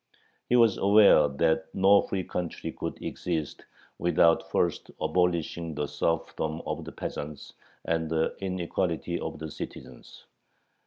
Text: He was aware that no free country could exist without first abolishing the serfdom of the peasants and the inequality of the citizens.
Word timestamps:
He 0.49 0.55
was 0.55 0.77
aware 0.77 1.27
that 1.27 1.65
no 1.75 2.01
free 2.01 2.23
country 2.23 2.71
could 2.71 2.99
exist 3.03 3.65
without 3.99 4.49
first 4.49 4.89
abolishing 4.99 5.75
the 5.75 5.85
serfdom 5.85 6.59
of 6.65 6.85
the 6.85 6.91
peasants 6.91 7.53
and 7.85 8.09
the 8.09 8.35
inequality 8.41 9.19
of 9.19 9.37
the 9.37 9.51
citizens. 9.51 10.25